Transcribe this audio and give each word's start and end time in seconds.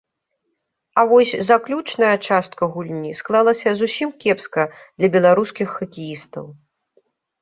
А 1.01 1.03
вось 1.11 1.33
заключная 1.49 2.13
частка 2.29 2.63
гульні 2.77 3.13
склалася 3.19 3.69
зусім 3.83 4.09
кепска 4.25 4.67
для 4.97 5.07
беларускіх 5.17 5.67
хакеістаў. 5.83 6.45